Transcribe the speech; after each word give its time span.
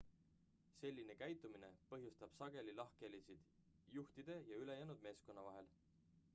selline 0.77 1.15
käitumine 1.19 1.69
põhjustab 1.91 2.33
sageli 2.39 2.75
lahkhelisid 2.79 3.45
juhtide 3.99 4.41
ja 4.49 4.61
ülejäänud 4.65 5.07
meeskonna 5.09 5.49
vahel 5.51 5.75